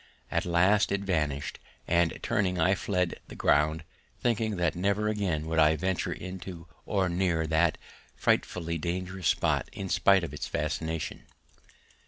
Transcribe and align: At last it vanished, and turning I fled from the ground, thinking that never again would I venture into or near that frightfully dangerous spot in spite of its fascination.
At 0.31 0.45
last 0.47 0.91
it 0.91 1.01
vanished, 1.01 1.59
and 1.87 2.17
turning 2.23 2.59
I 2.59 2.73
fled 2.73 3.11
from 3.11 3.21
the 3.27 3.35
ground, 3.35 3.83
thinking 4.19 4.55
that 4.55 4.75
never 4.75 5.07
again 5.09 5.45
would 5.45 5.59
I 5.59 5.75
venture 5.75 6.11
into 6.11 6.67
or 6.87 7.07
near 7.07 7.45
that 7.45 7.77
frightfully 8.15 8.79
dangerous 8.79 9.27
spot 9.27 9.69
in 9.71 9.89
spite 9.89 10.23
of 10.23 10.33
its 10.33 10.47
fascination. 10.47 11.27